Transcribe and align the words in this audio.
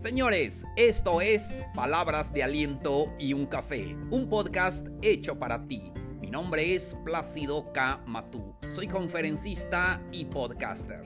Señores, 0.00 0.64
esto 0.76 1.20
es 1.20 1.62
Palabras 1.74 2.32
de 2.32 2.42
Aliento 2.42 3.12
y 3.18 3.34
un 3.34 3.44
Café, 3.44 3.94
un 4.10 4.30
podcast 4.30 4.86
hecho 5.02 5.38
para 5.38 5.68
ti. 5.68 5.92
Mi 6.22 6.30
nombre 6.30 6.74
es 6.74 6.96
Plácido 7.04 7.70
K. 7.74 8.02
Matú, 8.06 8.54
soy 8.70 8.86
conferencista 8.86 10.02
y 10.10 10.24
podcaster. 10.24 11.02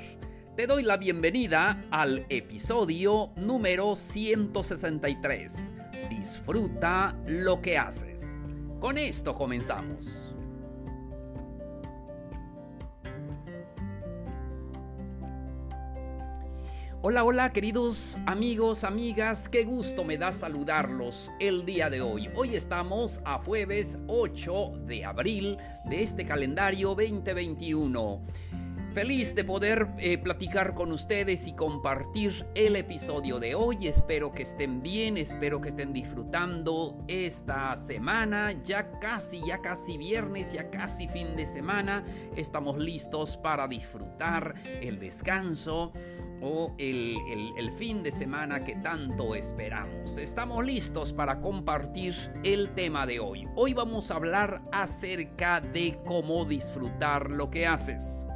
Te 0.56 0.68
doy 0.68 0.84
la 0.84 0.96
bienvenida 0.96 1.84
al 1.90 2.24
episodio 2.28 3.32
número 3.34 3.96
163. 3.96 5.74
Disfruta 6.08 7.20
lo 7.26 7.60
que 7.60 7.76
haces. 7.76 8.48
Con 8.78 8.96
esto 8.96 9.34
comenzamos. 9.34 10.23
Hola, 17.06 17.22
hola 17.22 17.52
queridos 17.52 18.16
amigos, 18.24 18.82
amigas, 18.82 19.50
qué 19.50 19.64
gusto 19.64 20.04
me 20.04 20.16
da 20.16 20.32
saludarlos 20.32 21.34
el 21.38 21.66
día 21.66 21.90
de 21.90 22.00
hoy. 22.00 22.30
Hoy 22.34 22.56
estamos 22.56 23.20
a 23.26 23.42
jueves 23.44 23.98
8 24.06 24.72
de 24.86 25.04
abril 25.04 25.58
de 25.84 26.02
este 26.02 26.24
calendario 26.24 26.94
2021. 26.94 28.22
Feliz 28.94 29.34
de 29.34 29.42
poder 29.42 29.88
eh, 29.98 30.18
platicar 30.18 30.72
con 30.72 30.92
ustedes 30.92 31.48
y 31.48 31.52
compartir 31.54 32.46
el 32.54 32.76
episodio 32.76 33.40
de 33.40 33.56
hoy. 33.56 33.88
Espero 33.88 34.30
que 34.30 34.44
estén 34.44 34.82
bien, 34.82 35.16
espero 35.16 35.60
que 35.60 35.70
estén 35.70 35.92
disfrutando 35.92 36.96
esta 37.08 37.76
semana. 37.76 38.52
Ya 38.62 39.00
casi, 39.00 39.42
ya 39.44 39.60
casi 39.60 39.98
viernes, 39.98 40.52
ya 40.52 40.70
casi 40.70 41.08
fin 41.08 41.34
de 41.34 41.44
semana. 41.44 42.04
Estamos 42.36 42.78
listos 42.78 43.36
para 43.36 43.66
disfrutar 43.66 44.54
el 44.80 45.00
descanso 45.00 45.92
o 46.40 46.72
el, 46.78 47.16
el 47.58 47.72
fin 47.72 48.04
de 48.04 48.12
semana 48.12 48.62
que 48.62 48.76
tanto 48.76 49.34
esperamos. 49.34 50.18
Estamos 50.18 50.64
listos 50.64 51.12
para 51.12 51.40
compartir 51.40 52.14
el 52.44 52.72
tema 52.74 53.08
de 53.08 53.18
hoy. 53.18 53.48
Hoy 53.56 53.74
vamos 53.74 54.12
a 54.12 54.14
hablar 54.14 54.62
acerca 54.70 55.60
de 55.60 55.98
cómo 56.06 56.44
disfrutar 56.44 57.28
lo 57.28 57.50
que 57.50 57.66
haces. 57.66 58.28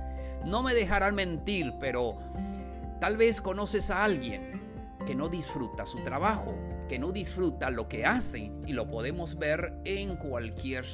No 0.48 0.62
me 0.62 0.74
dejarán 0.74 1.14
mentir, 1.14 1.74
pero 1.78 2.18
tal 3.00 3.16
vez 3.16 3.40
conoces 3.40 3.90
a 3.90 4.04
alguien 4.04 4.60
que 5.06 5.14
no 5.14 5.28
disfruta 5.28 5.86
su 5.86 5.98
trabajo, 5.98 6.54
que 6.88 6.98
no 6.98 7.12
disfruta 7.12 7.70
lo 7.70 7.88
que 7.88 8.06
hace 8.06 8.50
y 8.66 8.72
lo 8.72 8.88
podemos 8.88 9.38
ver 9.38 9.80
en 9.84 10.16
cualquier... 10.16 10.84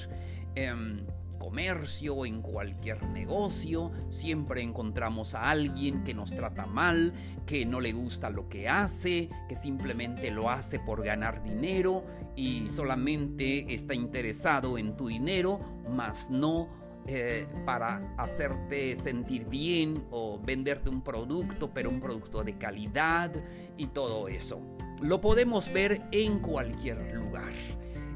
Em, 0.57 1.07
comercio, 1.45 2.25
en 2.25 2.41
cualquier 2.41 3.03
negocio, 3.03 3.93
siempre 4.09 4.63
encontramos 4.63 5.35
a 5.35 5.51
alguien 5.51 6.03
que 6.03 6.15
nos 6.15 6.35
trata 6.35 6.65
mal, 6.65 7.13
que 7.45 7.67
no 7.67 7.83
le 7.83 7.93
gusta 7.93 8.31
lo 8.31 8.49
que 8.49 8.67
hace, 8.67 9.29
que 9.47 9.55
simplemente 9.55 10.31
lo 10.31 10.49
hace 10.49 10.79
por 10.79 11.05
ganar 11.05 11.43
dinero 11.43 12.03
y 12.35 12.69
solamente 12.71 13.75
está 13.75 13.95
interesado 13.95 14.79
en 14.79 14.97
tu 14.97 15.09
dinero, 15.09 15.61
mas 15.87 16.31
no 16.31 16.84
eh, 17.07 17.47
para 17.67 18.15
hacerte 18.17 18.97
sentir 18.97 19.47
bien 19.47 20.07
o 20.11 20.39
venderte 20.39 20.89
un 20.89 21.03
producto, 21.03 21.71
pero 21.73 21.91
un 21.91 22.01
producto 22.01 22.43
de 22.43 22.57
calidad 22.57 23.31
y 23.77 23.89
todo 23.89 24.29
eso. 24.29 24.61
Lo 25.03 25.21
podemos 25.21 25.73
ver 25.73 26.03
en 26.13 26.39
cualquier 26.39 27.15
lugar. 27.15 27.53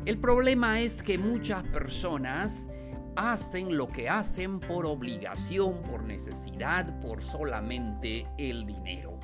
El 0.06 0.18
problema 0.18 0.80
es 0.80 1.02
que 1.02 1.18
muchas 1.18 1.64
personas 1.64 2.70
hacen 3.14 3.76
lo 3.76 3.88
que 3.88 4.08
hacen 4.08 4.58
por 4.58 4.86
obligación, 4.86 5.80
por 5.82 6.04
necesidad, 6.04 6.98
por 7.00 7.20
solamente 7.20 8.26
el 8.38 8.64
dinero. 8.64 9.18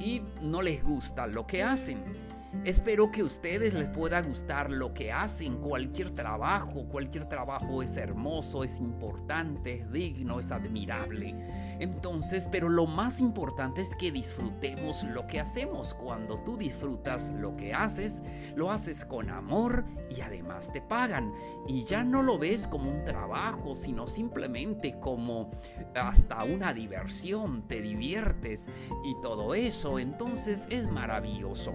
Y 0.00 0.22
no 0.42 0.62
les 0.62 0.82
gusta 0.82 1.26
lo 1.26 1.46
que 1.46 1.62
hacen 1.62 2.25
Espero 2.64 3.10
que 3.10 3.20
a 3.20 3.24
ustedes 3.24 3.74
les 3.74 3.88
pueda 3.88 4.20
gustar 4.22 4.70
lo 4.70 4.92
que 4.92 5.12
hacen, 5.12 5.58
cualquier 5.58 6.10
trabajo, 6.10 6.88
cualquier 6.88 7.28
trabajo 7.28 7.82
es 7.82 7.96
hermoso, 7.96 8.64
es 8.64 8.80
importante, 8.80 9.80
es 9.80 9.92
digno, 9.92 10.40
es 10.40 10.50
admirable. 10.50 11.34
Entonces, 11.78 12.48
pero 12.50 12.68
lo 12.68 12.86
más 12.86 13.20
importante 13.20 13.82
es 13.82 13.94
que 13.96 14.10
disfrutemos 14.10 15.04
lo 15.04 15.26
que 15.26 15.40
hacemos. 15.40 15.94
Cuando 15.94 16.40
tú 16.40 16.56
disfrutas 16.56 17.32
lo 17.38 17.56
que 17.56 17.72
haces, 17.72 18.22
lo 18.56 18.70
haces 18.70 19.04
con 19.04 19.30
amor 19.30 19.84
y 20.10 20.20
además 20.22 20.72
te 20.72 20.80
pagan. 20.80 21.32
Y 21.68 21.84
ya 21.84 22.02
no 22.02 22.22
lo 22.22 22.38
ves 22.38 22.66
como 22.66 22.90
un 22.90 23.04
trabajo, 23.04 23.74
sino 23.74 24.06
simplemente 24.06 24.98
como 24.98 25.50
hasta 25.94 26.42
una 26.44 26.72
diversión, 26.74 27.66
te 27.68 27.80
diviertes 27.80 28.70
y 29.04 29.14
todo 29.20 29.54
eso. 29.54 29.98
Entonces 29.98 30.66
es 30.70 30.90
maravilloso. 30.90 31.74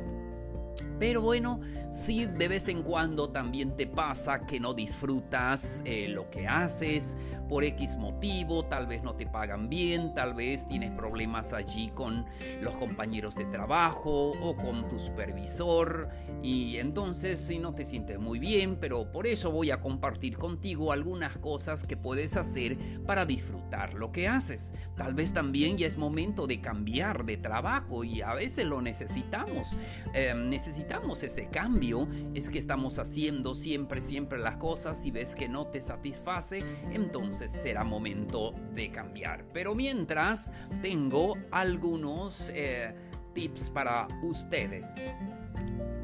Pero 1.01 1.23
bueno, 1.23 1.59
si 1.89 2.27
de 2.27 2.47
vez 2.47 2.67
en 2.67 2.83
cuando 2.83 3.31
también 3.31 3.75
te 3.75 3.87
pasa 3.87 4.45
que 4.45 4.59
no 4.59 4.75
disfrutas 4.75 5.81
eh, 5.83 6.07
lo 6.07 6.29
que 6.29 6.47
haces 6.47 7.17
por 7.49 7.63
X 7.63 7.97
motivo, 7.97 8.65
tal 8.65 8.85
vez 8.85 9.01
no 9.01 9.15
te 9.15 9.25
pagan 9.25 9.67
bien, 9.67 10.13
tal 10.13 10.35
vez 10.35 10.67
tienes 10.67 10.91
problemas 10.91 11.53
allí 11.53 11.89
con 11.89 12.27
los 12.61 12.75
compañeros 12.75 13.33
de 13.35 13.45
trabajo 13.45 14.29
o 14.43 14.55
con 14.55 14.87
tu 14.87 14.99
supervisor 14.99 16.07
y 16.43 16.77
entonces 16.77 17.39
si 17.39 17.57
no 17.57 17.73
te 17.73 17.83
sientes 17.83 18.19
muy 18.19 18.37
bien, 18.37 18.77
pero 18.79 19.11
por 19.11 19.25
eso 19.25 19.49
voy 19.49 19.71
a 19.71 19.79
compartir 19.79 20.37
contigo 20.37 20.91
algunas 20.91 21.39
cosas 21.39 21.87
que 21.87 21.97
puedes 21.97 22.37
hacer 22.37 22.77
para 23.07 23.25
disfrutar 23.25 23.95
lo 23.95 24.11
que 24.11 24.27
haces. 24.27 24.75
Tal 24.95 25.15
vez 25.15 25.33
también 25.33 25.77
ya 25.77 25.87
es 25.87 25.97
momento 25.97 26.45
de 26.45 26.61
cambiar 26.61 27.25
de 27.25 27.37
trabajo 27.37 28.03
y 28.03 28.21
a 28.21 28.35
veces 28.35 28.65
lo 28.65 28.83
necesitamos. 28.83 29.75
Em, 30.13 30.47
necesitamos 30.47 30.90
ese 31.23 31.47
cambio, 31.47 32.07
es 32.33 32.49
que 32.49 32.57
estamos 32.57 32.99
haciendo 32.99 33.53
siempre, 33.53 34.01
siempre 34.01 34.39
las 34.39 34.57
cosas 34.57 35.05
y 35.05 35.11
ves 35.11 35.35
que 35.35 35.47
no 35.47 35.67
te 35.67 35.81
satisface, 35.81 36.63
entonces 36.91 37.51
será 37.51 37.83
momento 37.83 38.53
de 38.73 38.91
cambiar. 38.91 39.45
Pero 39.53 39.75
mientras, 39.75 40.51
tengo 40.81 41.35
algunos 41.51 42.51
eh, 42.55 42.95
tips 43.33 43.69
para 43.69 44.07
ustedes 44.23 44.95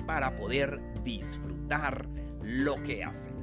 para 0.05 0.35
poder 0.37 0.79
disfrutar 1.03 2.07
lo 2.41 2.81
que 2.83 3.03
hacen. 3.03 3.33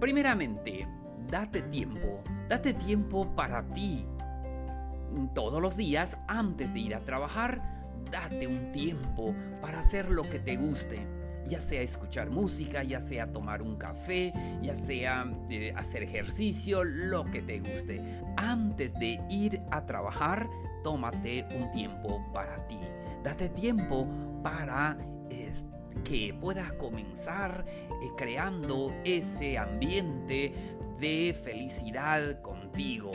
Primeramente, 0.00 0.86
date 1.30 1.62
tiempo, 1.62 2.22
date 2.48 2.74
tiempo 2.74 3.34
para 3.34 3.66
ti. 3.72 4.06
Todos 5.34 5.62
los 5.62 5.76
días 5.76 6.18
antes 6.28 6.74
de 6.74 6.80
ir 6.80 6.94
a 6.94 7.04
trabajar, 7.04 7.75
date 8.10 8.46
un 8.46 8.72
tiempo 8.72 9.34
para 9.60 9.80
hacer 9.80 10.10
lo 10.10 10.22
que 10.22 10.38
te 10.38 10.56
guste. 10.56 11.06
Ya 11.46 11.60
sea 11.60 11.80
escuchar 11.80 12.28
música, 12.28 12.82
ya 12.82 13.00
sea 13.00 13.32
tomar 13.32 13.62
un 13.62 13.76
café, 13.76 14.32
ya 14.62 14.74
sea 14.74 15.30
eh, 15.48 15.72
hacer 15.76 16.02
ejercicio, 16.02 16.82
lo 16.82 17.24
que 17.24 17.40
te 17.40 17.60
guste. 17.60 18.02
Antes 18.36 18.94
de 18.94 19.20
ir 19.30 19.60
a 19.70 19.86
trabajar, 19.86 20.50
tómate 20.82 21.46
un 21.56 21.70
tiempo 21.70 22.20
para 22.34 22.66
ti. 22.66 22.80
Date 23.22 23.48
tiempo 23.50 24.08
para 24.42 24.96
que 26.04 26.34
puedas 26.40 26.72
comenzar 26.74 27.64
eh, 27.68 28.10
creando 28.16 28.94
ese 29.04 29.58
ambiente 29.58 30.52
de 31.00 31.34
felicidad 31.34 32.40
contigo. 32.42 33.10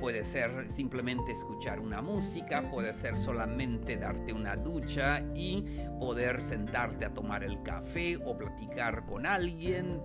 Puede 0.00 0.24
ser 0.24 0.68
simplemente 0.68 1.32
escuchar 1.32 1.78
una 1.78 2.00
música, 2.00 2.70
puede 2.70 2.94
ser 2.94 3.18
solamente 3.18 3.96
darte 3.96 4.32
una 4.32 4.56
ducha 4.56 5.22
y 5.34 5.62
poder 5.98 6.40
sentarte 6.40 7.04
a 7.04 7.12
tomar 7.12 7.44
el 7.44 7.62
café 7.62 8.16
o 8.16 8.36
platicar 8.36 9.04
con 9.04 9.26
alguien, 9.26 10.02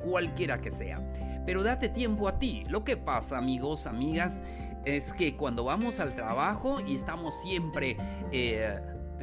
cualquiera 0.00 0.60
que 0.60 0.72
sea. 0.72 1.00
Pero 1.46 1.62
date 1.62 1.88
tiempo 1.88 2.26
a 2.26 2.38
ti. 2.38 2.64
Lo 2.68 2.82
que 2.82 2.96
pasa, 2.96 3.38
amigos, 3.38 3.86
amigas, 3.86 4.42
es 4.84 5.12
que 5.12 5.36
cuando 5.36 5.64
vamos 5.64 6.00
al 6.00 6.14
trabajo 6.14 6.78
y 6.84 6.96
estamos 6.96 7.40
siempre 7.40 7.96
eh, 8.32 8.80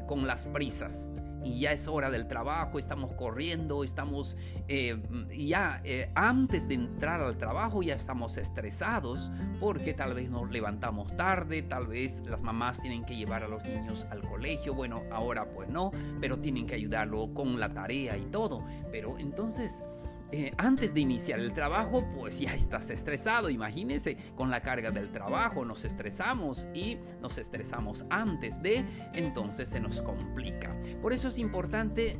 con 0.07 0.25
las 0.25 0.47
prisas, 0.47 1.09
y 1.45 1.59
ya 1.59 1.71
es 1.71 1.87
hora 1.87 2.09
del 2.09 2.27
trabajo, 2.27 2.79
estamos 2.79 3.13
corriendo, 3.13 3.83
estamos 3.83 4.35
eh, 4.67 4.97
ya 5.31 5.79
eh, 5.83 6.11
antes 6.15 6.67
de 6.67 6.73
entrar 6.73 7.21
al 7.21 7.37
trabajo 7.37 7.83
ya 7.83 7.93
estamos 7.93 8.37
estresados 8.37 9.31
porque 9.59 9.93
tal 9.93 10.15
vez 10.15 10.29
nos 10.29 10.49
levantamos 10.49 11.15
tarde, 11.15 11.61
tal 11.61 11.87
vez 11.87 12.23
las 12.25 12.41
mamás 12.41 12.81
tienen 12.81 13.05
que 13.05 13.15
llevar 13.15 13.43
a 13.43 13.47
los 13.47 13.63
niños 13.63 14.07
al 14.09 14.21
colegio, 14.21 14.73
bueno, 14.73 15.03
ahora 15.11 15.47
pues 15.53 15.69
no, 15.69 15.91
pero 16.19 16.39
tienen 16.39 16.65
que 16.65 16.75
ayudarlo 16.75 17.33
con 17.33 17.59
la 17.59 17.71
tarea 17.71 18.17
y 18.17 18.25
todo, 18.25 18.65
pero 18.91 19.17
entonces 19.19 19.83
eh, 20.31 20.51
antes 20.57 20.93
de 20.93 21.01
iniciar 21.01 21.39
el 21.39 21.53
trabajo, 21.53 22.05
pues 22.15 22.39
ya 22.39 22.53
estás 22.53 22.89
estresado. 22.89 23.49
Imagínese, 23.49 24.17
con 24.35 24.49
la 24.49 24.61
carga 24.61 24.91
del 24.91 25.11
trabajo 25.11 25.65
nos 25.65 25.85
estresamos 25.85 26.67
y 26.73 26.97
nos 27.21 27.37
estresamos 27.37 28.05
antes 28.09 28.61
de, 28.61 28.85
entonces 29.13 29.69
se 29.69 29.79
nos 29.79 30.01
complica. 30.01 30.75
Por 31.01 31.13
eso 31.13 31.27
es 31.27 31.37
importante 31.37 32.19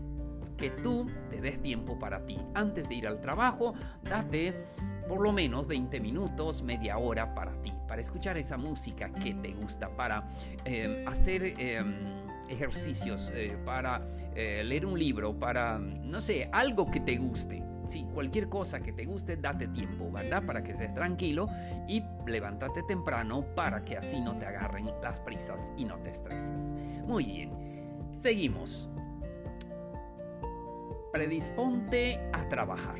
que 0.57 0.69
tú 0.69 1.09
te 1.29 1.41
des 1.41 1.61
tiempo 1.61 1.99
para 1.99 2.25
ti. 2.25 2.37
Antes 2.53 2.87
de 2.87 2.95
ir 2.95 3.07
al 3.07 3.19
trabajo, 3.19 3.73
date 4.03 4.53
por 5.07 5.21
lo 5.21 5.31
menos 5.31 5.67
20 5.67 5.99
minutos, 5.99 6.63
media 6.63 6.97
hora 6.97 7.35
para 7.35 7.61
ti, 7.61 7.71
para 7.87 8.01
escuchar 8.01 8.37
esa 8.37 8.57
música 8.57 9.11
que 9.13 9.33
te 9.35 9.53
gusta, 9.53 9.95
para 9.95 10.27
eh, 10.65 11.03
hacer... 11.07 11.55
Em, 11.59 12.25
ejercicios, 12.49 13.31
eh, 13.33 13.57
para 13.65 14.05
eh, 14.35 14.63
leer 14.63 14.85
un 14.85 14.97
libro, 14.97 15.37
para, 15.37 15.79
no 15.79 16.21
sé, 16.21 16.49
algo 16.51 16.89
que 16.89 16.99
te 16.99 17.17
guste. 17.17 17.63
Sí, 17.87 18.05
cualquier 18.13 18.49
cosa 18.49 18.79
que 18.79 18.91
te 18.91 19.05
guste, 19.05 19.37
date 19.37 19.67
tiempo, 19.67 20.11
¿verdad? 20.11 20.43
Para 20.45 20.63
que 20.63 20.71
estés 20.71 20.93
tranquilo 20.93 21.47
y 21.87 22.03
levántate 22.25 22.83
temprano 22.83 23.45
para 23.55 23.83
que 23.83 23.97
así 23.97 24.19
no 24.21 24.37
te 24.37 24.45
agarren 24.45 24.89
las 25.01 25.19
prisas 25.19 25.71
y 25.77 25.85
no 25.85 25.97
te 25.99 26.09
estreses. 26.09 26.73
Muy 27.05 27.25
bien, 27.25 27.51
seguimos. 28.15 28.89
Predisponte 31.13 32.19
a 32.33 32.47
trabajar. 32.49 32.97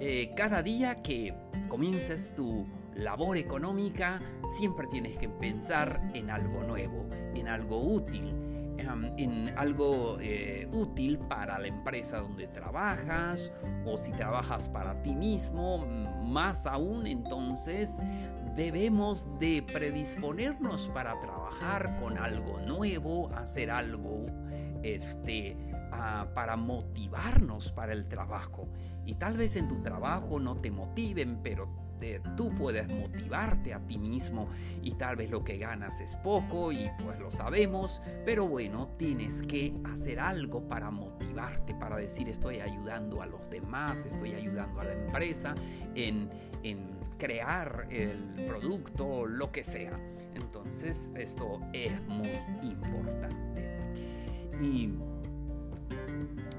Eh, 0.00 0.32
cada 0.36 0.62
día 0.62 0.96
que 0.96 1.34
comiences 1.68 2.34
tu 2.34 2.66
labor 2.94 3.36
económica, 3.36 4.20
siempre 4.58 4.86
tienes 4.88 5.16
que 5.16 5.28
pensar 5.28 6.10
en 6.14 6.30
algo 6.30 6.62
nuevo, 6.62 7.06
en 7.34 7.48
algo 7.48 7.80
útil, 7.82 8.34
en 9.16 9.52
algo 9.56 10.18
eh, 10.20 10.68
útil 10.72 11.18
para 11.18 11.58
la 11.58 11.68
empresa 11.68 12.20
donde 12.20 12.46
trabajas 12.48 13.52
o 13.84 13.96
si 13.96 14.12
trabajas 14.12 14.68
para 14.68 15.02
ti 15.02 15.14
mismo, 15.14 15.86
más 16.22 16.66
aún 16.66 17.06
entonces 17.06 18.02
debemos 18.56 19.26
de 19.38 19.64
predisponernos 19.72 20.88
para 20.88 21.18
trabajar 21.20 21.98
con 22.00 22.18
algo 22.18 22.58
nuevo, 22.60 23.30
hacer 23.34 23.70
algo 23.70 24.24
este, 24.82 25.56
ah, 25.92 26.28
para 26.34 26.56
motivarnos 26.56 27.72
para 27.72 27.92
el 27.92 28.06
trabajo. 28.08 28.68
Y 29.04 29.14
tal 29.14 29.36
vez 29.36 29.56
en 29.56 29.68
tu 29.68 29.82
trabajo 29.82 30.38
no 30.38 30.60
te 30.60 30.70
motiven, 30.70 31.40
pero 31.42 31.68
tú 32.36 32.50
puedes 32.54 32.88
motivarte 32.88 33.74
a 33.74 33.80
ti 33.80 33.98
mismo 33.98 34.48
y 34.82 34.92
tal 34.92 35.16
vez 35.16 35.30
lo 35.30 35.44
que 35.44 35.58
ganas 35.58 36.00
es 36.00 36.16
poco 36.16 36.72
y 36.72 36.90
pues 37.02 37.18
lo 37.18 37.30
sabemos, 37.30 38.02
pero 38.24 38.46
bueno, 38.46 38.88
tienes 38.98 39.42
que 39.42 39.74
hacer 39.84 40.20
algo 40.20 40.66
para 40.68 40.90
motivarte, 40.90 41.74
para 41.74 41.96
decir 41.96 42.28
estoy 42.28 42.60
ayudando 42.60 43.22
a 43.22 43.26
los 43.26 43.48
demás, 43.48 44.04
estoy 44.04 44.32
ayudando 44.32 44.80
a 44.80 44.84
la 44.84 44.92
empresa 44.92 45.54
en, 45.94 46.28
en 46.62 46.90
crear 47.18 47.86
el 47.90 48.46
producto, 48.46 49.26
lo 49.26 49.52
que 49.52 49.62
sea. 49.62 49.98
Entonces 50.34 51.10
esto 51.14 51.60
es 51.72 51.92
muy 52.08 52.28
importante. 52.62 53.78
Y 54.60 54.92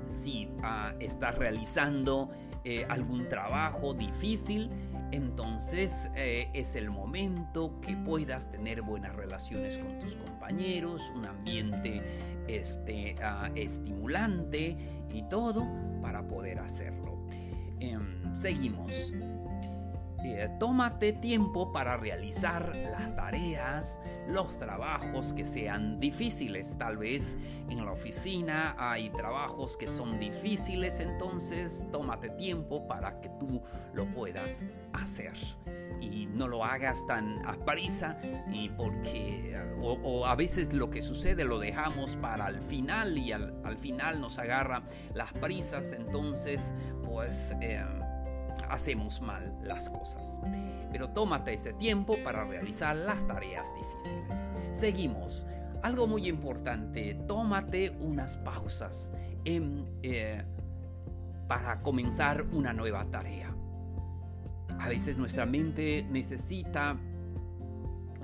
si 0.06 0.50
ah, 0.62 0.94
estás 1.00 1.38
realizando 1.38 2.30
eh, 2.66 2.86
algún 2.88 3.28
trabajo 3.28 3.94
difícil, 3.94 4.70
entonces 5.14 6.10
eh, 6.16 6.50
es 6.54 6.76
el 6.76 6.90
momento 6.90 7.80
que 7.82 7.96
puedas 7.96 8.50
tener 8.50 8.82
buenas 8.82 9.16
relaciones 9.16 9.78
con 9.78 10.00
tus 10.00 10.16
compañeros, 10.16 11.04
un 11.16 11.26
ambiente 11.26 12.02
este, 12.48 13.16
ah, 13.22 13.52
estimulante 13.54 14.76
y 15.14 15.22
todo 15.30 15.68
para 16.02 16.28
poder 16.28 16.58
hacerlo. 16.58 17.28
Em, 17.80 18.36
seguimos. 18.36 19.14
Eh, 20.24 20.50
tómate 20.58 21.12
tiempo 21.12 21.74
para 21.74 21.98
realizar 21.98 22.74
las 22.76 23.14
tareas, 23.16 24.00
los 24.28 24.58
trabajos 24.58 25.34
que 25.34 25.44
sean 25.44 26.00
difíciles. 26.00 26.78
Tal 26.78 26.98
vez 26.98 27.38
en 27.70 27.84
la 27.84 27.92
oficina 27.92 28.74
hay 28.78 29.10
trabajos 29.10 29.76
que 29.76 29.90
son 29.90 30.20
difíciles, 30.20 31.02
entonces 31.02 31.86
tómate 31.92 32.30
tiempo 32.30 32.88
para 32.88 33.20
que 33.20 33.30
tú 33.38 33.62
lo 33.94 34.06
puedas 34.14 34.64
hacer. 34.94 35.34
Y 36.00 36.28
no 36.28 36.48
lo 36.48 36.64
hagas 36.64 37.06
tan 37.06 37.46
a 37.46 37.54
prisa 37.66 38.18
y 38.52 38.70
porque 38.70 39.58
o, 39.82 40.26
a 40.26 40.36
veces 40.36 40.74
lo 40.74 40.90
que 40.90 41.02
sucede 41.02 41.44
lo 41.44 41.60
dejamos 41.60 42.16
para 42.16 42.48
el 42.48 42.62
final 42.62 43.18
y 43.18 43.34
al, 43.34 43.78
final 43.78 44.22
nos 44.22 44.40
agarra 44.40 44.84
las 45.14 45.34
prisas, 45.34 45.92
entonces 45.92 46.74
pues... 47.04 47.54
Em, 47.60 48.03
hacemos 48.74 49.22
mal 49.22 49.58
las 49.64 49.90
cosas. 49.90 50.42
Pero 50.92 51.10
tómate 51.10 51.54
ese 51.54 51.74
tiempo 51.74 52.16
para 52.24 52.44
realizar 52.44 52.96
las 52.96 53.26
tareas 53.28 53.74
difíciles. 53.76 54.52
Seguimos. 54.72 55.48
Algo 55.82 56.08
muy 56.08 56.30
importante, 56.30 57.14
tómate 57.28 57.90
unas 58.00 58.38
pausas 58.38 59.12
eh, 59.44 60.44
para 61.48 61.82
comenzar 61.82 62.44
una 62.54 62.72
nueva 62.72 63.04
tarea. 63.12 63.54
A 64.80 64.88
veces 64.88 65.18
nuestra 65.18 65.46
mente 65.46 66.08
necesita 66.10 66.98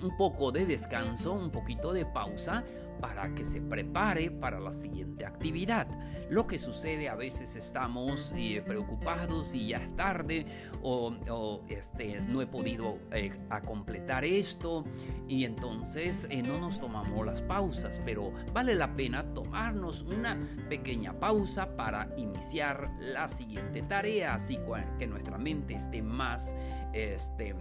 un 0.01 0.15
poco 0.17 0.53
de 0.53 0.65
descanso, 0.65 1.33
un 1.33 1.51
poquito 1.51 1.91
de 1.91 2.05
pausa 2.05 2.63
para 2.99 3.33
que 3.33 3.45
se 3.45 3.61
prepare 3.61 4.31
para 4.31 4.59
la 4.59 4.73
siguiente 4.73 5.25
actividad. 5.25 5.87
Lo 6.29 6.45
que 6.45 6.59
sucede 6.59 7.09
a 7.09 7.15
veces 7.15 7.55
estamos 7.55 8.33
eh, 8.37 8.61
preocupados 8.65 9.55
y 9.55 9.69
ya 9.69 9.77
es 9.77 9.95
tarde 9.95 10.45
o, 10.83 11.61
este, 11.69 12.21
no 12.21 12.41
he 12.41 12.47
podido 12.47 12.99
eh, 13.11 13.31
a 13.49 13.61
completar 13.61 14.23
esto 14.23 14.85
y 15.27 15.45
entonces 15.45 16.27
eh, 16.29 16.43
no 16.43 16.59
nos 16.59 16.79
tomamos 16.79 17.25
las 17.25 17.41
pausas, 17.41 17.99
pero 18.05 18.31
vale 18.53 18.75
la 18.75 18.93
pena 18.93 19.33
tomarnos 19.33 20.03
una 20.03 20.37
pequeña 20.69 21.19
pausa 21.19 21.75
para 21.75 22.09
iniciar 22.15 22.91
la 22.99 23.27
siguiente 23.27 23.81
tarea, 23.81 24.35
así 24.35 24.59
que 24.99 25.07
nuestra 25.07 25.37
mente 25.39 25.73
esté 25.73 26.03
más 26.03 26.55
este, 26.93 27.55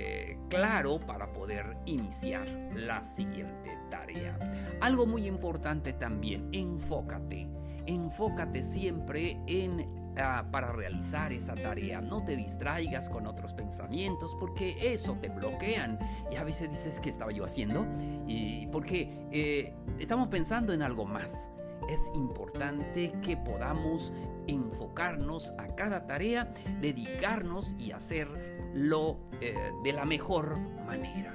eh, 0.00 0.38
claro 0.48 1.00
para 1.00 1.32
poder 1.32 1.76
iniciar 1.84 2.48
la 2.72 3.02
siguiente 3.02 3.76
tarea. 3.90 4.38
Algo 4.80 5.06
muy 5.06 5.26
importante 5.26 5.92
también, 5.92 6.48
enfócate. 6.52 7.48
Enfócate 7.86 8.62
siempre 8.62 9.40
en 9.48 10.14
ah, 10.16 10.46
para 10.52 10.70
realizar 10.70 11.32
esa 11.32 11.54
tarea. 11.54 12.00
No 12.00 12.22
te 12.22 12.36
distraigas 12.36 13.08
con 13.08 13.26
otros 13.26 13.54
pensamientos 13.54 14.36
porque 14.38 14.76
eso 14.80 15.18
te 15.20 15.30
bloquean. 15.30 15.98
Y 16.30 16.36
a 16.36 16.44
veces 16.44 16.70
dices, 16.70 17.00
¿qué 17.00 17.08
estaba 17.08 17.32
yo 17.32 17.44
haciendo? 17.44 17.84
Y 18.24 18.68
porque 18.68 19.26
eh, 19.32 19.74
estamos 19.98 20.28
pensando 20.28 20.72
en 20.72 20.82
algo 20.82 21.06
más. 21.06 21.50
Es 21.88 22.00
importante 22.14 23.12
que 23.20 23.36
podamos 23.36 24.12
enfocarnos 24.46 25.52
a 25.58 25.74
cada 25.74 26.06
tarea, 26.06 26.52
dedicarnos 26.80 27.74
y 27.78 27.92
hacer 27.92 28.47
lo 28.78 29.18
eh, 29.40 29.54
de 29.82 29.92
la 29.92 30.04
mejor 30.04 30.58
manera. 30.86 31.34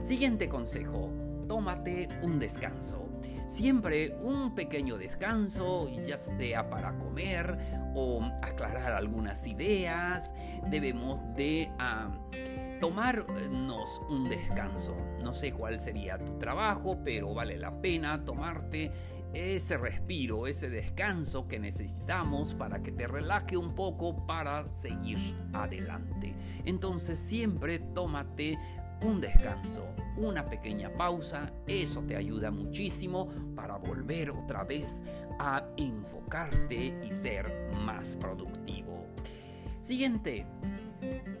Siguiente 0.00 0.48
consejo, 0.48 1.10
tómate 1.48 2.08
un 2.22 2.38
descanso. 2.38 3.06
Siempre 3.46 4.16
un 4.22 4.54
pequeño 4.54 4.96
descanso, 4.96 5.88
ya 6.06 6.16
sea 6.16 6.70
para 6.70 6.96
comer 6.98 7.58
o 7.94 8.22
aclarar 8.42 8.92
algunas 8.92 9.46
ideas, 9.46 10.32
debemos 10.68 11.20
de 11.34 11.70
ah, 11.80 12.08
tomarnos 12.80 14.00
un 14.08 14.28
descanso. 14.28 14.96
No 15.20 15.32
sé 15.32 15.52
cuál 15.52 15.80
sería 15.80 16.16
tu 16.18 16.38
trabajo, 16.38 16.98
pero 17.04 17.34
vale 17.34 17.58
la 17.58 17.80
pena 17.80 18.24
tomarte 18.24 18.92
ese 19.34 19.76
respiro, 19.76 20.46
ese 20.46 20.68
descanso 20.68 21.46
que 21.46 21.58
necesitamos 21.58 22.54
para 22.54 22.82
que 22.82 22.92
te 22.92 23.06
relaje 23.06 23.56
un 23.56 23.74
poco 23.74 24.26
para 24.26 24.66
seguir 24.66 25.18
adelante. 25.52 26.34
Entonces 26.64 27.18
siempre 27.18 27.78
tómate 27.78 28.58
un 29.02 29.20
descanso, 29.20 29.86
una 30.16 30.44
pequeña 30.44 30.92
pausa, 30.92 31.52
eso 31.66 32.02
te 32.02 32.16
ayuda 32.16 32.50
muchísimo 32.50 33.28
para 33.54 33.76
volver 33.76 34.30
otra 34.30 34.64
vez 34.64 35.02
a 35.38 35.64
enfocarte 35.76 36.98
y 37.02 37.10
ser 37.10 37.70
más 37.84 38.16
productivo. 38.16 39.06
Siguiente, 39.80 40.44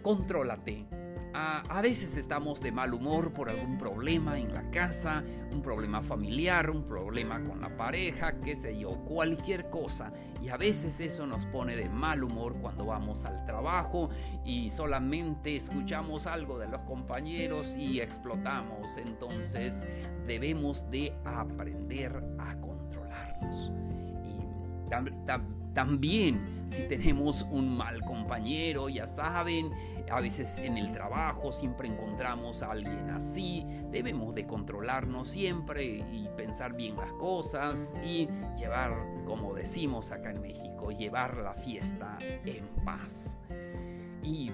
contrólate 0.02 0.86
a, 1.34 1.80
veces 1.80 2.16
estamos 2.16 2.60
de 2.60 2.72
mal 2.72 2.92
humor 2.94 3.32
por 3.32 3.48
algún 3.48 3.78
problema 3.78 4.38
en 4.38 4.52
la 4.52 4.70
casa, 4.70 5.24
un 5.52 5.62
problema 5.62 6.00
familiar, 6.02 6.70
un 6.70 6.84
problema 6.84 7.42
con 7.42 7.60
la 7.60 7.76
pareja, 7.76 8.40
qué 8.40 8.56
sé 8.56 8.78
yo, 8.78 8.96
cualquier 9.04 9.70
cosa. 9.70 10.12
Y 10.42 10.48
a 10.48 10.56
veces 10.56 11.00
eso 11.00 11.26
nos 11.26 11.46
pone 11.46 11.76
de 11.76 11.88
mal 11.88 12.24
humor 12.24 12.56
cuando 12.60 12.86
vamos 12.86 13.24
al 13.24 13.44
trabajo 13.44 14.10
y 14.44 14.70
solamente 14.70 15.56
escuchamos 15.56 16.26
algo 16.26 16.58
de 16.58 16.68
los 16.68 16.80
compañeros 16.82 17.76
y 17.76 18.00
explotamos. 18.00 18.96
Entonces 18.96 19.86
debemos 20.26 20.90
de 20.90 21.12
aprender 21.24 22.22
a 22.38 22.54
controlarnos. 22.60 23.72
Y 24.88 24.90
también 25.72 26.64
si 26.70 26.82
tenemos 26.84 27.42
un 27.50 27.76
mal 27.76 28.00
compañero, 28.02 28.88
ya 28.88 29.06
saben, 29.06 29.72
a 30.10 30.20
veces 30.20 30.58
en 30.58 30.78
el 30.78 30.92
trabajo 30.92 31.52
siempre 31.52 31.88
encontramos 31.88 32.62
a 32.62 32.72
alguien 32.72 33.10
así. 33.10 33.66
Debemos 33.90 34.34
de 34.34 34.46
controlarnos 34.46 35.28
siempre 35.28 36.04
y 36.12 36.28
pensar 36.36 36.74
bien 36.74 36.96
las 36.96 37.12
cosas 37.14 37.94
y 38.04 38.28
llevar, 38.56 38.94
como 39.24 39.54
decimos 39.54 40.12
acá 40.12 40.30
en 40.30 40.40
México, 40.40 40.90
llevar 40.90 41.38
la 41.38 41.54
fiesta 41.54 42.18
en 42.44 42.66
paz. 42.84 43.38
Y, 44.22 44.52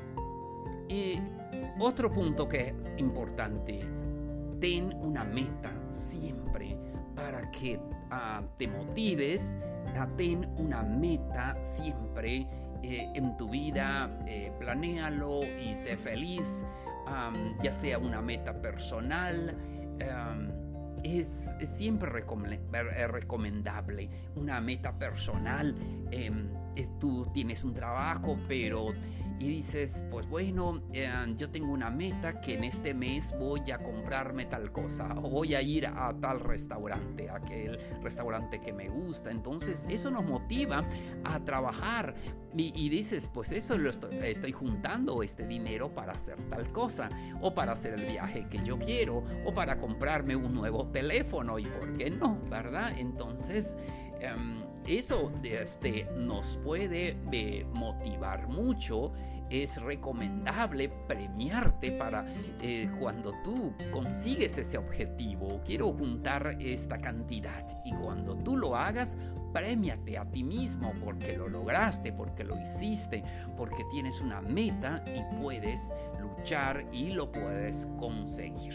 otro 1.78 2.10
punto 2.10 2.48
que 2.48 2.66
es 2.66 2.74
importante, 2.96 3.80
ten 4.60 4.94
una 5.00 5.24
meta 5.24 5.72
siempre 5.90 6.78
para 7.14 7.50
que 7.50 7.78
ah, 8.10 8.40
te 8.56 8.68
motives, 8.68 9.56
ten 10.04 10.46
una 10.58 10.82
meta 10.82 11.56
siempre 11.62 12.46
eh, 12.82 13.08
en 13.14 13.36
tu 13.36 13.48
vida, 13.48 14.10
eh, 14.26 14.52
planéalo 14.58 15.40
y 15.42 15.74
sé 15.74 15.96
feliz, 15.96 16.64
ya 17.62 17.72
sea 17.72 17.98
una 17.98 18.20
meta 18.20 18.60
personal. 18.60 19.56
es, 21.02 21.54
siempre 21.64 22.10
eh, 22.10 23.06
recomendable 23.06 24.10
una 24.34 24.60
meta 24.60 24.98
personal. 24.98 25.74
Em, 26.10 26.48
tú 26.98 27.26
tienes 27.32 27.64
un 27.64 27.74
trabajo, 27.74 28.36
pero 28.48 28.88
y 29.38 29.48
dices, 29.48 30.04
pues 30.10 30.26
bueno, 30.28 30.82
eh, 30.92 31.10
yo 31.36 31.50
tengo 31.50 31.72
una 31.72 31.90
meta 31.90 32.40
que 32.40 32.54
en 32.54 32.64
este 32.64 32.94
mes 32.94 33.34
voy 33.38 33.70
a 33.70 33.78
comprarme 33.78 34.46
tal 34.46 34.72
cosa 34.72 35.08
o 35.16 35.28
voy 35.28 35.54
a 35.54 35.62
ir 35.62 35.86
a 35.86 36.14
tal 36.20 36.40
restaurante, 36.40 37.28
aquel 37.28 37.78
restaurante 38.02 38.60
que 38.60 38.72
me 38.72 38.88
gusta. 38.88 39.30
Entonces 39.30 39.86
eso 39.90 40.10
nos 40.10 40.24
motiva 40.24 40.82
a 41.24 41.40
trabajar 41.44 42.14
y, 42.58 42.88
dices, 42.88 43.30
pues 43.32 43.52
eso 43.52 43.76
lo 43.76 43.90
estoy, 43.90 44.16
estoy, 44.22 44.52
juntando 44.52 45.22
este 45.22 45.46
dinero 45.46 45.94
para 45.94 46.12
hacer 46.12 46.36
tal 46.48 46.72
cosa 46.72 47.10
o 47.42 47.54
para 47.54 47.72
hacer 47.72 48.00
el 48.00 48.06
viaje 48.06 48.46
que 48.48 48.58
yo 48.64 48.78
quiero 48.78 49.22
o 49.44 49.52
para 49.52 49.76
comprarme 49.76 50.36
un 50.36 50.54
nuevo 50.54 50.86
teléfono 50.88 51.58
y 51.58 51.66
por 51.66 51.92
qué 51.98 52.10
no, 52.10 52.40
¿verdad? 52.48 52.92
Entonces... 52.98 53.76
Em, 54.20 54.65
eso 54.86 55.32
este, 55.42 56.06
nos 56.16 56.58
puede 56.58 57.16
eh, 57.32 57.66
motivar 57.72 58.48
mucho. 58.48 59.12
Es 59.48 59.80
recomendable 59.80 60.88
premiarte 60.88 61.92
para 61.92 62.26
eh, 62.60 62.90
cuando 62.98 63.32
tú 63.44 63.72
consigues 63.92 64.58
ese 64.58 64.76
objetivo. 64.76 65.60
Quiero 65.64 65.92
juntar 65.92 66.56
esta 66.60 66.98
cantidad 66.98 67.64
y 67.84 67.92
cuando 67.92 68.36
tú 68.36 68.56
lo 68.56 68.76
hagas, 68.76 69.16
premiate 69.52 70.18
a 70.18 70.24
ti 70.30 70.42
mismo 70.42 70.92
porque 71.04 71.36
lo 71.36 71.48
lograste, 71.48 72.12
porque 72.12 72.44
lo 72.44 72.60
hiciste, 72.60 73.22
porque 73.56 73.84
tienes 73.90 74.20
una 74.20 74.40
meta 74.40 75.04
y 75.14 75.40
puedes 75.40 75.92
luchar 76.20 76.84
y 76.92 77.10
lo 77.10 77.30
puedes 77.30 77.86
conseguir. 77.98 78.74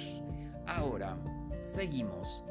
Ahora, 0.65 1.17
seguimos. 1.65 2.45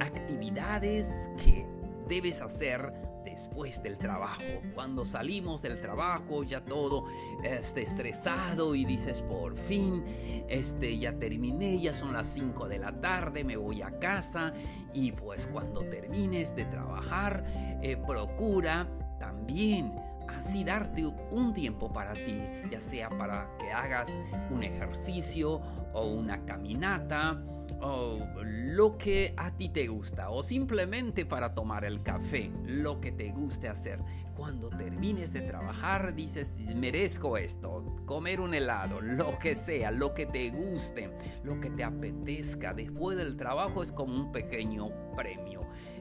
Actividades 0.00 1.08
que 1.42 1.66
debes 2.08 2.40
hacer 2.40 2.92
después 3.24 3.82
del 3.82 3.98
trabajo. 3.98 4.42
Cuando 4.74 5.04
salimos 5.04 5.60
del 5.60 5.80
trabajo 5.80 6.44
ya 6.44 6.64
todo 6.64 7.04
esté 7.42 7.82
estresado 7.82 8.74
y 8.74 8.84
dices 8.84 9.22
por 9.22 9.56
fin, 9.56 10.04
este 10.48 10.96
ya 10.98 11.12
terminé, 11.18 11.78
ya 11.78 11.92
son 11.92 12.12
las 12.12 12.28
5 12.28 12.68
de 12.68 12.78
la 12.78 13.00
tarde, 13.00 13.44
me 13.44 13.56
voy 13.56 13.82
a 13.82 13.98
casa 13.98 14.52
y 14.94 15.12
pues 15.12 15.46
cuando 15.48 15.80
termines 15.84 16.54
de 16.56 16.64
trabajar 16.64 17.44
eh, 17.82 17.96
procura 17.96 18.88
también 19.18 19.92
así 20.28 20.64
darte 20.64 21.04
un 21.30 21.52
tiempo 21.52 21.92
para 21.92 22.12
ti, 22.12 22.42
ya 22.70 22.80
sea 22.80 23.08
para 23.08 23.48
que 23.58 23.72
hagas 23.72 24.20
un 24.50 24.62
ejercicio 24.62 25.60
o 25.96 26.06
una 26.06 26.44
caminata 26.44 27.42
o 27.80 28.18
lo 28.44 28.96
que 28.96 29.34
a 29.36 29.50
ti 29.56 29.68
te 29.68 29.86
gusta 29.86 30.30
o 30.30 30.42
simplemente 30.42 31.26
para 31.26 31.54
tomar 31.54 31.84
el 31.84 32.00
café, 32.02 32.50
lo 32.64 33.00
que 33.00 33.12
te 33.12 33.32
guste 33.32 33.68
hacer. 33.68 34.00
Cuando 34.34 34.68
termines 34.68 35.32
de 35.32 35.40
trabajar 35.40 36.14
dices, 36.14 36.58
merezco 36.76 37.38
esto, 37.38 37.96
comer 38.04 38.40
un 38.40 38.54
helado, 38.54 39.00
lo 39.00 39.38
que 39.38 39.54
sea, 39.54 39.90
lo 39.90 40.12
que 40.12 40.26
te 40.26 40.50
guste, 40.50 41.10
lo 41.42 41.58
que 41.58 41.70
te 41.70 41.84
apetezca. 41.84 42.74
Después 42.74 43.16
del 43.16 43.36
trabajo 43.36 43.82
es 43.82 43.92
como 43.92 44.14
un 44.14 44.32
pequeño 44.32 44.90
premio 45.16 45.55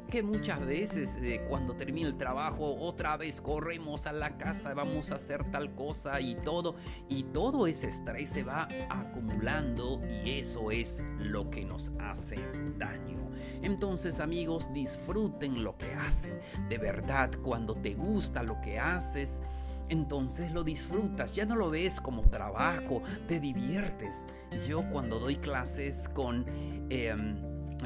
que 0.10 0.24
muchas 0.24 0.66
veces 0.66 1.18
eh, 1.22 1.42
cuando 1.48 1.76
termina 1.76 2.08
el 2.08 2.18
trabajo 2.18 2.76
otra 2.76 3.18
vez 3.18 3.42
corremos 3.42 4.06
a 4.06 4.14
la 4.14 4.38
casa, 4.38 4.74
vamos 4.74 5.12
a 5.12 5.16
hacer 5.16 5.50
tal 5.52 5.74
cosa 5.76 6.20
y 6.22 6.36
todo, 6.36 6.76
y 7.10 7.24
todo 7.24 7.68
ese 7.68 7.88
estrés 7.88 8.30
se 8.30 8.44
va 8.44 8.68
acumulando 8.90 10.02
y 10.24 10.40
eso 10.40 10.72
es 10.72 11.04
lo 11.20 11.50
que 11.50 11.66
nos 11.66 11.92
hace 12.00 12.38
daño. 12.78 13.30
Entonces 13.62 14.20
amigos, 14.20 14.72
disfruten 14.74 15.64
lo 15.64 15.78
que 15.78 15.94
hacen. 15.94 16.40
De 16.70 16.78
verdad, 16.78 17.32
cuando 17.42 17.76
te 17.76 17.94
gusta 17.94 18.44
lo 18.44 18.62
que 18.62 18.80
haces, 18.80 19.42
entonces 19.90 20.52
lo 20.52 20.64
disfrutas, 20.64 21.36
ya 21.36 21.46
no 21.46 21.56
lo 21.56 21.70
ves 21.70 22.02
como 22.02 22.22
trabajo, 22.22 23.02
te 23.28 23.40
diviertes. 23.40 24.28
Yo 24.68 24.84
cuando 24.92 25.20
doy 25.20 25.36
clases 25.36 26.10
con 26.10 26.46
em, 26.90 27.38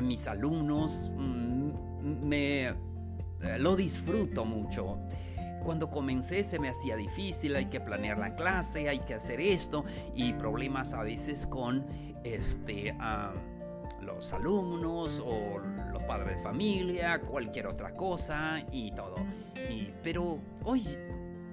mis 0.01 0.27
alumnos, 0.27 1.11
mm, 1.15 1.68
me 2.01 2.68
eh, 2.68 2.74
lo 3.58 3.75
disfruto 3.75 4.46
mucho. 4.46 5.00
Cuando 5.63 5.89
comencé 5.89 6.44
se 6.44 6.60
me 6.60 6.70
hacía 6.70 6.96
difícil, 6.96 7.56
hay 7.56 7.65
que 7.65 7.79
planear 7.79 8.18
la 8.18 8.36
clase, 8.36 8.88
hay 8.88 9.00
que 9.00 9.13
hacer 9.13 9.41
esto 9.41 9.84
y 10.15 10.34
problemas 10.34 10.94
a 10.94 11.03
veces 11.03 11.46
con 11.46 11.86
este, 12.24 12.96
los 14.01 14.32
alumnos 14.34 15.22
o 15.25 15.60
los 15.91 16.03
padres 16.03 16.38
de 16.38 16.44
familia, 16.44 17.20
cualquier 17.22 17.68
otra 17.68 17.96
cosa 17.96 18.63
y 18.72 18.91
todo. 18.91 19.15
Y, 19.70 19.91
pero 20.01 20.39
hoy 20.63 20.82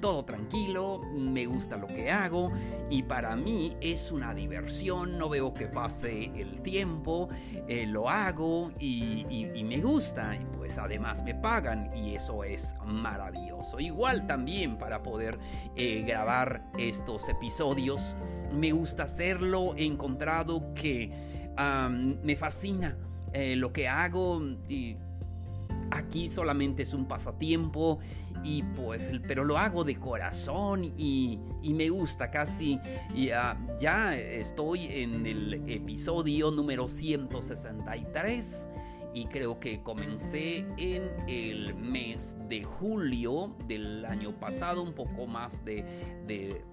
todo 0.00 0.24
tranquilo, 0.24 1.00
me 1.14 1.46
gusta 1.46 1.76
lo 1.76 1.86
que 1.86 2.10
hago 2.10 2.50
y 2.90 3.02
para 3.02 3.36
mí 3.36 3.76
es 3.80 4.12
una 4.12 4.34
diversión, 4.34 5.18
no 5.18 5.28
veo 5.28 5.52
que 5.54 5.66
pase 5.66 6.30
el 6.34 6.62
tiempo, 6.62 7.28
eh, 7.68 7.86
lo 7.86 8.08
hago 8.08 8.72
y, 8.78 9.24
me 9.66 9.80
gusta 9.80 10.36
y 10.36 10.44
pues 10.56 10.78
además 10.78 11.24
me 11.24 11.34
pagan 11.34 11.90
y 11.96 12.14
eso 12.14 12.44
es 12.44 12.76
maravilloso. 12.84 13.80
Igual 13.80 14.26
también 14.26 14.78
para 14.78 15.02
poder 15.02 15.38
eh, 15.74 16.04
grabar 16.06 16.70
estos 16.78 17.28
episodios, 17.28 18.16
me 18.52 18.72
gusta 18.72 19.04
hacerlo, 19.04 19.74
he 19.76 19.84
encontrado 19.84 20.72
que 20.74 21.10
me 22.22 22.36
fascina 22.36 22.98
eh, 23.32 23.56
lo 23.56 23.72
que 23.72 23.88
hago 23.88 24.40
y 24.68 24.96
aquí 25.90 26.28
solamente 26.28 26.82
es 26.82 26.94
un 26.94 27.06
pasatiempo 27.06 27.98
y 28.46 28.62
pues 28.62 29.10
pero 29.26 29.44
lo 29.44 29.58
hago 29.58 29.82
de 29.82 29.96
corazón 29.96 30.84
y, 30.96 31.40
me 31.74 31.90
gusta 31.90 32.30
casi. 32.30 32.80
Ya, 33.14 33.58
ya 33.80 34.16
estoy 34.16 34.86
en 34.86 35.26
el 35.26 35.68
episodio 35.68 36.50
número 36.52 36.86
163 36.86 38.68
y 39.12 39.26
creo 39.26 39.58
que 39.58 39.82
comencé 39.82 40.64
en 40.78 41.10
el 41.26 41.74
mes 41.74 42.36
de 42.48 42.62
julio 42.62 43.56
del 43.66 44.04
año 44.04 44.38
pasado 44.38 44.82
un 44.82 44.92
poco 44.92 45.26
más 45.26 45.64
de, 45.64 45.84
de 46.26 46.64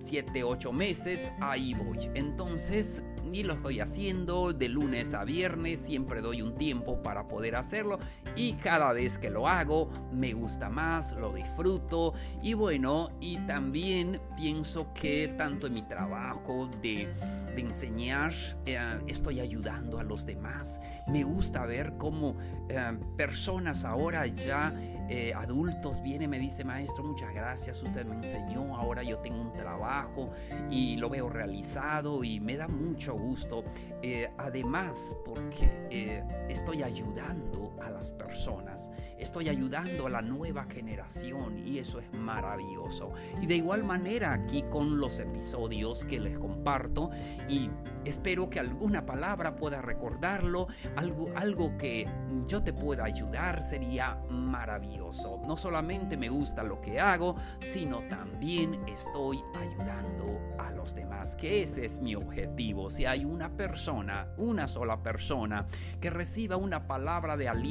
7, 0.00 0.44
8 0.44 0.72
meses 0.72 1.32
ahí 1.40 1.74
voy. 1.74 2.08
Entonces 2.14 3.02
y 3.34 3.42
lo 3.42 3.54
estoy 3.54 3.80
haciendo 3.80 4.52
de 4.52 4.68
lunes 4.68 5.14
a 5.14 5.24
viernes, 5.24 5.80
siempre 5.80 6.20
doy 6.20 6.42
un 6.42 6.56
tiempo 6.56 7.02
para 7.02 7.28
poder 7.28 7.56
hacerlo 7.56 7.98
y 8.34 8.54
cada 8.54 8.92
vez 8.92 9.18
que 9.18 9.30
lo 9.30 9.48
hago 9.48 9.90
me 10.12 10.32
gusta 10.32 10.68
más, 10.68 11.14
lo 11.14 11.32
disfruto 11.32 12.14
y 12.42 12.54
bueno, 12.54 13.10
y 13.20 13.38
también 13.46 14.20
pienso 14.36 14.92
que 14.92 15.34
tanto 15.36 15.66
en 15.66 15.74
mi 15.74 15.82
trabajo 15.82 16.70
de, 16.82 17.08
de 17.54 17.60
enseñar 17.60 18.32
eh, 18.64 18.78
estoy 19.06 19.40
ayudando 19.40 19.98
a 19.98 20.02
los 20.02 20.26
demás. 20.26 20.80
Me 21.08 21.24
gusta 21.24 21.66
ver 21.66 21.94
cómo 21.98 22.36
eh, 22.68 22.98
personas 23.16 23.84
ahora 23.84 24.26
ya 24.26 24.74
eh, 25.08 25.32
adultos 25.34 26.02
vienen, 26.02 26.30
me 26.30 26.38
dice 26.38 26.64
maestro, 26.64 27.04
muchas 27.04 27.32
gracias, 27.32 27.82
usted 27.82 28.04
me 28.04 28.16
enseñó, 28.16 28.76
ahora 28.76 29.02
yo 29.02 29.18
tengo 29.18 29.40
un 29.40 29.52
trabajo 29.52 30.30
y 30.70 30.96
lo 30.96 31.08
veo 31.08 31.28
realizado 31.28 32.24
y 32.24 32.40
me 32.40 32.56
da 32.56 32.68
mucho 32.68 33.14
gusto. 33.14 33.64
Eh, 34.02 34.30
además, 34.36 35.16
porque 35.24 35.86
eh, 35.90 36.24
estoy 36.48 36.82
ayudando 36.82 37.65
a 37.82 37.90
las 37.90 38.12
personas, 38.12 38.90
estoy 39.18 39.48
ayudando 39.48 40.06
a 40.06 40.10
la 40.10 40.22
nueva 40.22 40.64
generación 40.64 41.58
y 41.66 41.78
eso 41.78 42.00
es 42.00 42.12
maravilloso. 42.12 43.12
Y 43.40 43.46
de 43.46 43.56
igual 43.56 43.84
manera 43.84 44.32
aquí 44.32 44.62
con 44.70 44.98
los 44.98 45.20
episodios 45.20 46.04
que 46.04 46.20
les 46.20 46.38
comparto 46.38 47.10
y 47.48 47.70
espero 48.04 48.48
que 48.48 48.60
alguna 48.60 49.04
palabra 49.04 49.56
pueda 49.56 49.82
recordarlo, 49.82 50.68
algo, 50.96 51.30
algo 51.36 51.76
que 51.76 52.08
yo 52.46 52.62
te 52.62 52.72
pueda 52.72 53.04
ayudar 53.04 53.62
sería 53.62 54.16
maravilloso. 54.30 55.40
No 55.46 55.56
solamente 55.56 56.16
me 56.16 56.28
gusta 56.28 56.62
lo 56.62 56.80
que 56.80 57.00
hago, 57.00 57.36
sino 57.60 58.06
también 58.08 58.80
estoy 58.86 59.42
ayudando 59.54 60.40
a 60.58 60.70
los 60.70 60.94
demás, 60.94 61.36
que 61.36 61.62
ese 61.62 61.84
es 61.84 61.98
mi 61.98 62.14
objetivo. 62.14 62.90
Si 62.90 63.04
hay 63.04 63.24
una 63.24 63.56
persona, 63.56 64.28
una 64.36 64.66
sola 64.68 65.02
persona, 65.02 65.66
que 66.00 66.10
reciba 66.10 66.56
una 66.56 66.86
palabra 66.86 67.36
de 67.36 67.48
aliento 67.48 67.65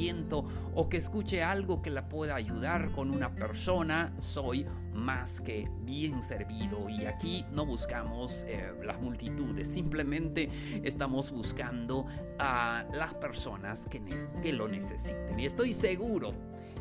o 0.74 0.88
que 0.88 0.96
escuche 0.96 1.42
algo 1.42 1.82
que 1.82 1.90
la 1.90 2.08
pueda 2.08 2.36
ayudar 2.36 2.92
con 2.92 3.10
una 3.10 3.34
persona, 3.34 4.12
soy 4.18 4.66
más 4.92 5.40
que 5.40 5.68
bien 5.82 6.22
servido 6.22 6.88
y 6.88 7.06
aquí 7.06 7.44
no 7.52 7.66
buscamos 7.66 8.44
eh, 8.48 8.72
las 8.82 9.00
multitudes, 9.00 9.68
simplemente 9.68 10.48
estamos 10.82 11.30
buscando 11.30 12.06
a 12.38 12.84
las 12.92 13.14
personas 13.14 13.86
que, 13.86 14.02
que 14.42 14.52
lo 14.52 14.68
necesiten. 14.68 15.38
Y 15.38 15.46
estoy 15.46 15.72
seguro 15.72 16.34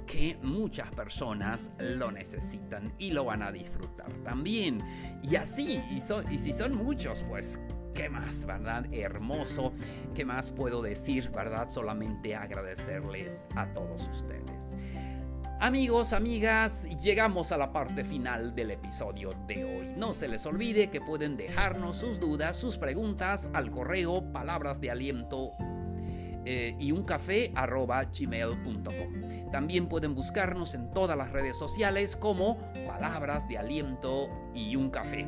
que 0.06 0.38
muchas 0.42 0.92
personas 0.92 1.72
lo 1.80 2.12
necesitan 2.12 2.94
y 3.00 3.12
lo 3.12 3.26
van 3.26 3.42
a 3.42 3.52
disfrutar 3.52 4.12
también. 4.24 4.82
Y 5.24 5.36
así, 5.36 5.82
y, 5.92 5.98
y 6.32 6.40
si 6.40 6.54
son 6.54 6.76
muchos, 6.76 7.24
pues 7.24 7.60
¿qué 7.96 8.10
más, 8.10 8.46
verdad? 8.46 8.86
Hermoso. 8.92 9.74
¿Qué 10.14 10.26
más 10.26 10.52
puedo 10.52 10.84
decir, 10.84 11.32
verdad? 11.32 11.68
Solamente 11.70 12.36
agradecerles 12.36 13.46
a 13.56 13.74
todos 13.74 14.08
ustedes. 14.10 14.76
Amigos, 15.60 16.12
amigas, 16.12 16.86
llegamos 17.02 17.54
a 17.54 17.58
la 17.58 17.72
parte 17.72 18.04
final 18.04 18.54
del 18.54 18.72
episodio 18.72 19.32
de 19.48 19.64
hoy. 19.64 19.94
No 19.96 20.14
se 20.14 20.28
les 20.28 20.46
olvide 20.46 20.90
que 20.90 21.00
pueden 21.00 21.38
dejarnos 21.38 21.96
sus 21.96 22.20
dudas, 22.20 22.58
sus 22.58 22.78
preguntas 22.78 23.50
al 23.54 23.72
correo 23.72 24.34
palabras 24.34 24.82
de 24.82 24.92
aliento 24.92 25.54
eh, 26.46 26.76
y 26.78 26.92
un 26.92 27.06
café. 27.06 27.54
También 29.52 29.88
pueden 29.88 30.14
buscarnos 30.14 30.76
en 30.76 30.92
todas 30.92 31.18
las 31.18 31.32
redes 31.32 31.58
sociales 31.58 32.18
como 32.18 32.58
palabras 32.86 33.48
de 33.48 33.58
aliento 33.58 34.28
y 34.54 34.76
un 34.76 34.90
café. 34.90 35.26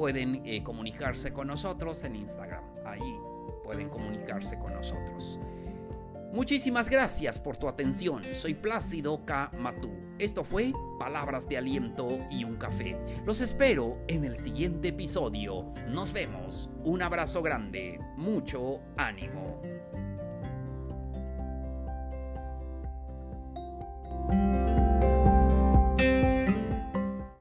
Pueden 0.00 0.40
eh, 0.46 0.62
comunicarse 0.62 1.30
con 1.30 1.48
nosotros 1.48 2.02
en 2.04 2.16
Instagram. 2.16 2.64
Ahí 2.86 3.20
pueden 3.62 3.90
comunicarse 3.90 4.58
con 4.58 4.72
nosotros. 4.72 5.38
Muchísimas 6.32 6.88
gracias 6.88 7.38
por 7.38 7.58
tu 7.58 7.68
atención. 7.68 8.24
Soy 8.32 8.54
Plácido 8.54 9.26
K. 9.26 9.50
Matú. 9.58 9.90
Esto 10.18 10.42
fue 10.42 10.72
Palabras 10.98 11.50
de 11.50 11.58
Aliento 11.58 12.18
y 12.30 12.44
un 12.44 12.56
Café. 12.56 12.98
Los 13.26 13.42
espero 13.42 13.98
en 14.08 14.24
el 14.24 14.36
siguiente 14.36 14.88
episodio. 14.88 15.70
Nos 15.90 16.14
vemos. 16.14 16.70
Un 16.82 17.02
abrazo 17.02 17.42
grande. 17.42 18.00
Mucho 18.16 18.80
ánimo. 18.96 19.60